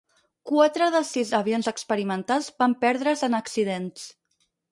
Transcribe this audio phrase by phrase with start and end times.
[0.51, 4.09] Quatre dels sis avions experimentals van perdre's en accidents.